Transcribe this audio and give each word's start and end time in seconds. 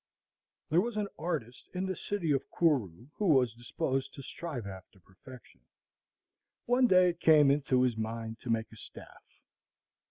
There 0.71 0.81
was 0.81 0.97
an 0.97 1.09
artist 1.19 1.69
in 1.75 1.85
the 1.85 1.95
city 1.95 2.31
of 2.31 2.49
Kouroo 2.49 3.11
who 3.17 3.27
was 3.27 3.53
disposed 3.53 4.15
to 4.15 4.23
strive 4.23 4.65
after 4.65 4.99
perfection. 4.99 5.61
One 6.65 6.87
day 6.87 7.09
it 7.11 7.19
came 7.19 7.51
into 7.51 7.83
his 7.83 7.95
mind 7.95 8.39
to 8.39 8.49
make 8.49 8.71
a 8.71 8.77
staff. 8.77 9.23